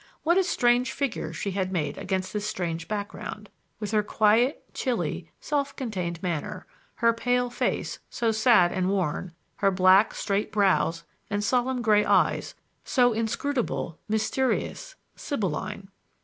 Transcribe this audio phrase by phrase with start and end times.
[0.23, 5.29] What a strange figure she had made against this strange background, with her quiet, chilly,
[5.39, 11.43] self contained manner, her pale face, so sad and worn, her black, straight brows and
[11.43, 15.87] solemn gray eyes, so inscrutable, mysterious, Sibylline.